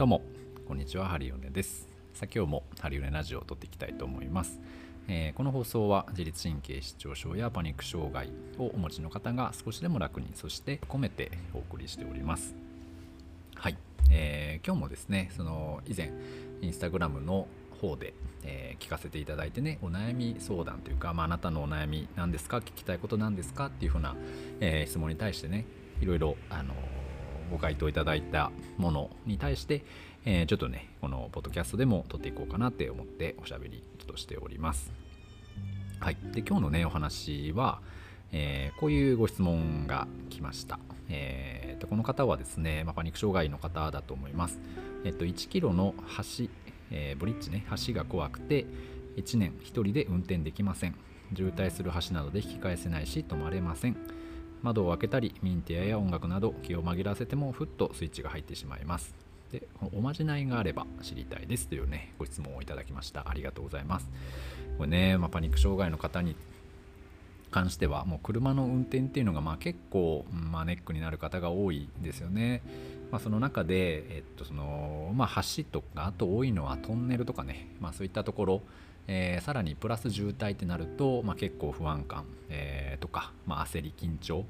[0.00, 0.22] どうも。
[0.66, 1.08] こんにちは。
[1.08, 1.86] ハリオネです。
[2.14, 4.58] さあ今日もハリオネラジオを撮っていきたいと思います、
[5.08, 12.54] えーこの放送は自律神経失調症やパニック障害をお持ちの方が少しでも楽にそして込めてお送りしております。
[13.56, 13.76] はい、
[14.10, 16.10] えー今日もですねその以前
[16.62, 17.46] インスタグラムの
[17.82, 22.56] 方で、えー聞かせていただいてねお悩み相談というか、まあ、あなたのお悩み何ですか？
[22.60, 23.66] 聞きたいことなんですか？
[23.66, 24.16] っていうふうな、
[24.60, 25.66] えー質問に対してね
[26.00, 26.76] いろいろ、あのー
[27.50, 29.84] ご回答いただいたものに対して、
[30.24, 34.92] えーちょっとねこのポッドキャストでも撮っていこうかなって思っておしゃべりとしております。
[35.98, 37.80] はい、で今日のねお話は、
[38.32, 44.58] えーこういうご質問が来ました、えーとこの方はですね、まあパニック障害の方だと思います、
[45.04, 46.44] えっと1キロの橋、
[46.90, 48.66] えーブリッジね橋が怖くて
[49.16, 50.94] 1年1人で運転できません。
[51.34, 53.96] 渋滞する橋などで引き返せないし止まれません。
[54.62, 59.14] 窓を開けたりミンティアや音楽など気を紛らわせてもふっとスイッチが入ってしまいます。
[59.52, 63.28] でおまじないがあれば知りたいですというねご質問をいただきました。
[63.28, 64.08] ありがとうございます。
[64.78, 66.36] これね、まあ、パニック障害の方に
[67.50, 72.62] 関してはもう車の運転っていうのがまあ結構、まあ、ネックになる方が多いんですよね。
[73.10, 78.62] まあ、その中で、えっとそのまあ、橋とかあと多いのはトンネルとかね、まあ、そういったところ、
[79.12, 84.44] えーさらにプラス渋滞ってなると、まあ、結構不安感、えーとか、まあ、焦り緊張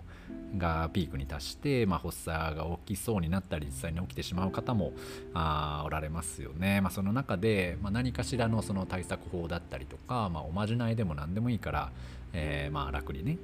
[0.59, 4.93] がピークに達して、まあ、発作が起きそうになったり実際に起きてしまう方も
[5.33, 6.83] あおられますよね。
[6.83, 11.91] まあ、その中で、まあ、何かしらのその対策法だったりとか、まあ、おまじないでも何でもいいから、
[12.35, 13.39] えーまあ楽にね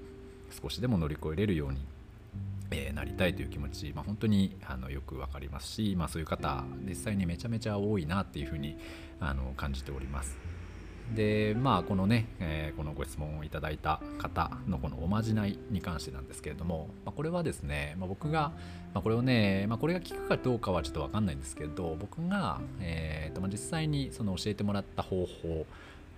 [0.62, 1.78] 少しでも乗り越えれるように、
[2.72, 8.76] えーなりたいという気持ち、まあ、本当にあのよくわかりますし、まあ、そういう方実際にめちゃめちゃ多いなっていうふうに
[9.18, 10.55] あの感じております。
[11.14, 18.52] でまあこのね、えーこのご質問をいただいた方のこのおまじないに関してなんですけれども、まあ、これはですね、まあ、僕が、
[18.92, 25.26] まあ、これをね、ま、これが効くかどうかはちょっと分かんないんですけど僕が、えーとまあ、実際にその教えてもらった方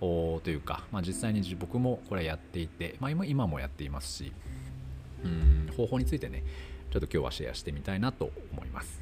[0.01, 4.33] 法というか、まあ、実際に僕もこれやっていて、ま、今今もやっていますし
[5.23, 6.43] うん方法についてね
[6.91, 9.01] ちょっと今日はシェアしてみたいなと思います。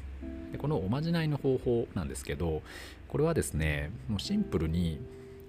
[0.52, 2.62] でこのおまじないの方法なんですけど
[3.08, 5.00] これはですねもうシンプルに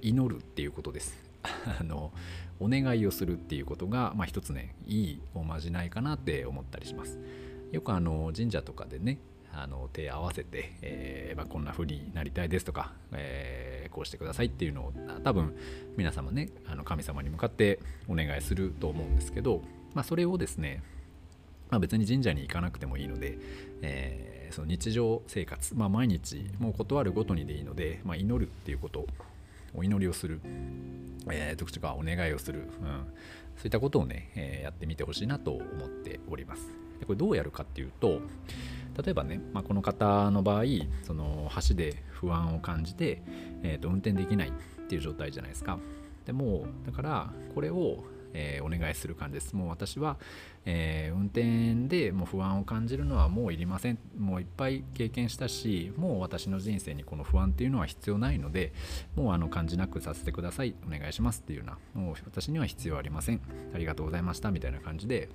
[0.02, 1.30] 祈るっていうことです。
[1.80, 2.12] あの
[2.60, 7.20] お願いをするっていうことが、まあ、一つねいいおまじないかなって思ったりします。
[7.72, 9.20] よくあの神社とかでね
[9.52, 14.94] あの手合わせて、えーまあ、こんな風になりたいですとか、えーこうしてくださいっていうのを
[15.24, 15.56] 多分
[15.98, 19.64] 皆様ねあの神様に向かってお願いすると思うんですけど、
[19.96, 20.84] まあ、それをですね
[21.72, 23.38] まあ、別に神社に行かなくてもいいので、
[23.81, 29.06] えーその日常生活、まあ、毎日もう断るごとにでいいので、まあ、祈るっていうこと
[29.74, 30.41] お祈りをする、
[31.31, 32.68] えー、とかお願いをする、うん、
[33.56, 36.68] そういったことをね、えーやってみてほしいなと思っております。
[37.00, 38.22] でこれどうやるかっていうと
[39.03, 40.63] 例えばね、まあ、この方の場合
[41.03, 43.22] その橋で不安を感じて、
[43.63, 44.52] えーと運転できないっ
[44.88, 45.80] ていう状態じゃないですか。
[46.25, 48.03] でもだからこれを、
[48.34, 49.56] えーお願いする感じです。
[49.56, 50.18] もう私は、
[50.66, 54.00] えー運転でもう不安を感じるのはもういりません。
[54.18, 58.74] もういっぱい経験したしもう私の人生にこの不安っていうのは必要ないので
[59.16, 60.76] もうあの感じなくさせてください。
[60.88, 63.42] お願いしますっていうようなもう私には必要ありません。
[63.74, 65.30] ありがとうございましたみたいな感じで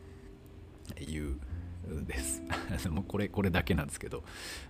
[0.99, 1.37] 言
[1.89, 2.43] うんです。
[2.91, 4.23] もうこれこれだけなんですけど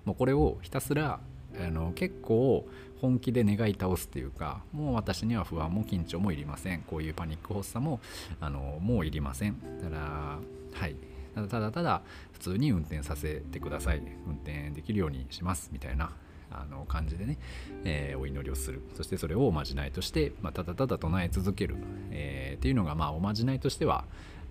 [0.04, 1.20] もうこれをひたすら
[1.60, 2.66] あの結構
[3.00, 6.82] 本気で願い倒すっていうかもう私には不安も緊張もいりません。
[6.82, 8.00] こういうパニック発作も
[8.40, 9.56] あのもういりません。
[9.82, 10.38] だから
[10.72, 10.96] はい。
[11.34, 13.98] ただただただ普通に運転させてください。
[14.26, 16.12] 運転できるようにしますみたいな
[16.50, 17.38] あの感じでね、
[17.84, 18.82] えーお祈りをする。
[18.94, 21.76] そしてそれをおまじないとして、まあ、ただただ唱え続ける、
[22.10, 24.04] えーっていうのがまあおまじないとしては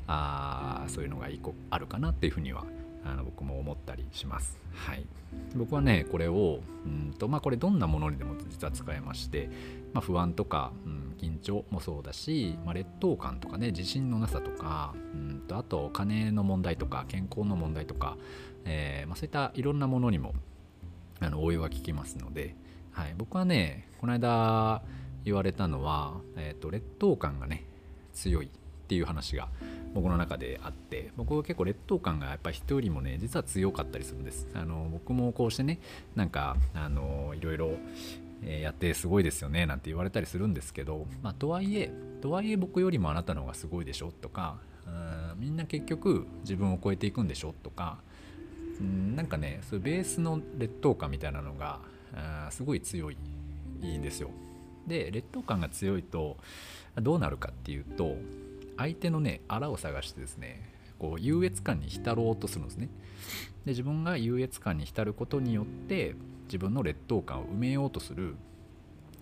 [0.08, 2.66] あそういうのが一個あるかなっていうふうには
[3.06, 4.58] あの僕も思ったりします。
[4.74, 5.06] はい、
[5.56, 9.50] 僕はねこれをうんとまあこれどんなものにでも実は使えまして、
[9.94, 18.18] まあ、不安とか、うん、緊張もそうだし、まあ、劣等感とかね自信のなさとかうんとあとお金の問題とか健康の問題とか、
[18.66, 20.34] えーま、そういったいろんなものにも
[21.20, 22.56] あの応用が効きますので、
[22.92, 24.82] はい、僕はねこの間
[25.26, 27.64] 言われたのは、えー、と劣等感がね
[28.14, 28.50] 強い。
[28.84, 29.48] っていう話が
[29.94, 34.48] 僕の中であって僕は結構劣等感がやっぱ人よりもね実は強かったりするんです。
[34.54, 35.80] あの僕もこうしてね
[36.16, 37.72] なんかあのいろいろ
[38.46, 41.92] やってすごいですよねなんて言われたりするんですけど、まあ、とはいえ
[42.22, 44.90] とはいえ僕よりもあなたの方がすごいでしょとかう
[45.38, 48.00] んみんな結局自分を超えていくんでしょとか
[48.82, 51.80] うんなんかねそういうベースの劣等感みたいなのが
[52.14, 53.18] あすごい強い
[53.82, 54.30] いいんですよ。
[54.88, 56.38] で劣等感が強いと
[56.98, 58.18] どうなるかっていうと
[58.78, 62.90] 相手のねあらを探してですねこう優越感に浸ろうとするんですね
[63.66, 66.16] で自分が優越感に浸ることによって
[66.46, 68.36] 自分の劣等感を埋めようとする、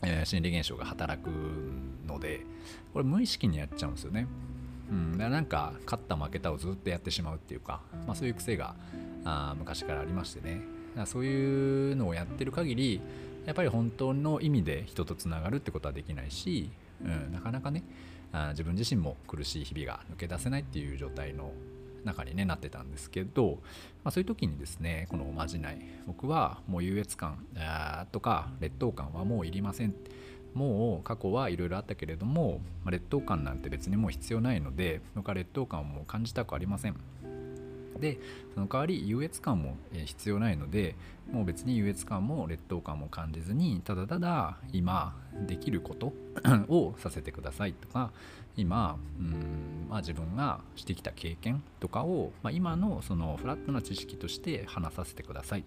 [0.04, 1.30] えー、心理現象が働く
[2.08, 2.42] ので
[2.94, 4.28] これ無意識にやっちゃうんですよね。
[4.90, 8.76] うん、だからなんか勝った負けたをずっとやってしまうっていうか、まあ、そういう癖が
[9.24, 10.62] あ昔からありましてね
[11.06, 13.02] そういうのをやってる限り
[13.46, 16.72] やっぱり本当の意味で人とつながるってことはできないし、
[17.04, 17.84] うん、なかなかね
[18.32, 21.52] あ自分自身も苦しい日々が抜け出せないっていう状態の
[22.04, 23.60] 中に、ね、なってたんですけど、
[24.04, 27.46] まあ、そういう時にですねこのおまじない僕はもう優越感
[28.12, 29.94] とか劣等感はもういりません。
[30.54, 36.96] もう過去はいろいろあったけれども、まあ、劣等感なんて別にもう必要ないので僕は劣等感をもう感じたくありません。
[38.00, 38.20] で
[38.54, 40.96] その代わり優越感も必要ないので
[41.32, 45.16] もう別に優越感も劣等感も感じずにただただ今
[45.48, 46.14] できること
[46.68, 48.12] をさせてくださいとか
[48.58, 55.64] 今うん、まあ、自分がしてきた経験とかを、まあ、今のそのフラットな知識として話させてください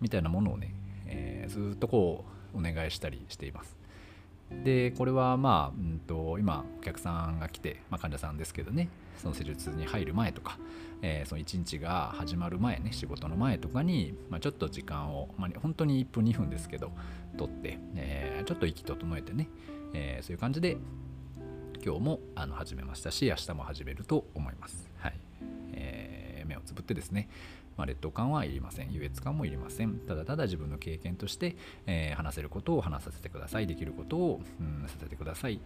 [0.00, 0.74] みたいなものをね、
[1.06, 2.24] えー、ずっとこ
[2.54, 3.79] うお願いしたりしています。
[4.64, 10.58] でこれはまあ、うんと、今お客さんが来て、まあ、患者さんですけどねその施術に入る前とか、
[11.02, 16.92] えー、その1日が始まる前ね仕事の前とかに、まあ、ちょっと時間を、まあ、本当に1分2分ですけど
[17.36, 19.48] 取って、えー、ちょっと息整えてね、
[19.94, 20.76] えー、そういう感じで
[21.84, 24.90] 今日もあの始めましたし明日も始めると思います。
[24.98, 25.14] はい
[25.72, 27.28] えー、目をつぶってですね
[27.80, 28.92] まあ、劣等感はいりません。
[28.92, 29.94] 優越感もいりません。
[30.00, 31.56] ただただ自分の経験として、
[31.86, 33.66] えー、話せることを話させてください。
[33.66, 35.60] できることを、うん、させてください、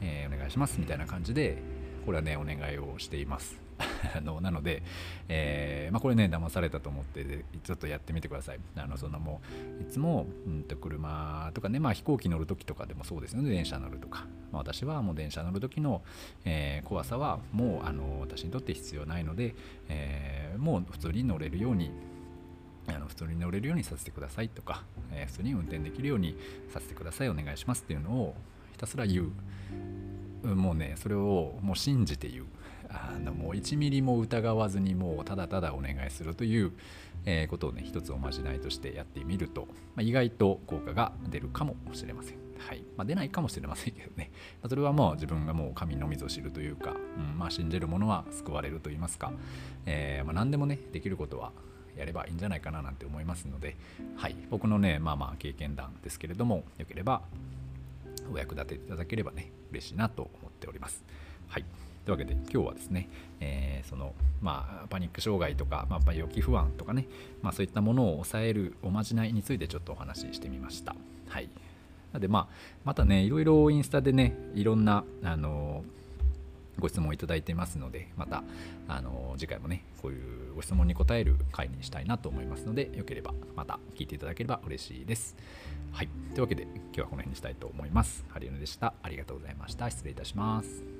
[0.00, 0.78] えー、お願いします。
[0.78, 1.58] みたいな感じで
[2.04, 3.65] これはねお願いをしています。
[4.16, 4.82] あのなので、
[5.28, 8.60] えー、まあ、これね騙されたと思ってちょっとやってみてください。
[8.76, 9.40] あのそのも
[9.80, 13.50] ういつも、うんと、車とかね、まあ、飛行機乗る時とかでもそうですよね。
[13.50, 16.02] 電車乗るとか、まあ、私はもう電車乗る時の、
[16.44, 19.54] えー、怖さはもうあの私にとって必要ないので、
[19.88, 21.90] えー、もう普通に乗れるように
[22.88, 26.36] あの普通に乗れるようにさせてくださいとか、えー、普通に運転できるように
[26.72, 28.34] させてくださいお願いしますっていうのを
[28.72, 29.30] ひたすら言う。
[30.54, 32.44] もうねそれをもう信じて言う。
[32.90, 36.72] あのもう1ミリも疑わずにもうただただお願いするという、
[37.24, 42.46] え、ことをね一つおまじないとしてやってみると、まあ、意外と効果が出るかもしれません。
[42.58, 42.82] はい。
[42.96, 44.30] まあ、出ないかもしれませんけどね、
[44.62, 49.32] まあ、それはもう自分がもう神のみぞ知るというか、うんまあ、信じる者は救われると言いますか、
[49.84, 51.52] えー、ま、何でもねできることは
[51.96, 53.76] やればいいんじゃないかななんて思いますので、
[54.16, 57.22] はい、僕のねまあまあ経験談ですけれどもよければ
[58.32, 61.04] お役立ていただければね嬉しいなと思っております。
[61.48, 61.64] はい。
[62.06, 63.08] というわけで今日はですね、
[63.40, 67.08] えー、そのまあパニック障害とか、まあ、予期不安とかね、
[67.42, 70.94] まあ、そういったものを抑えるおまじないについてちょっとお話ししてみました。
[71.28, 71.46] はい。
[71.46, 71.50] な
[72.14, 72.48] のでまあ
[72.84, 75.82] またねいろいろインスタでねいろんなあの
[76.78, 78.44] ご質問をいただいてますのでまた
[78.86, 85.34] あの次回もねこういうご質問に答える回にしたいなと思いますのでよければまた聞いていただければ嬉しいです。
[85.90, 86.08] はい。
[86.34, 88.24] というわけで今日はこの辺にしたいと思います。
[88.28, 88.94] ハリウヌでした。
[89.02, 89.90] ありがとうございました。
[89.90, 90.95] 失礼いたします。